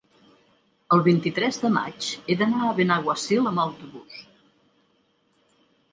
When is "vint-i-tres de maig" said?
1.07-2.09